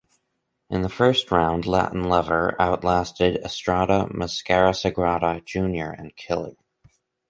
[0.71, 6.55] In the first round Latin Lover outlasted Estrada, Mascara Sagrada, Junior and Killer.